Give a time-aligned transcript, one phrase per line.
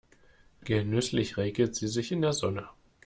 [0.65, 2.67] Genüsslich räkelt sie sich in der Sonne.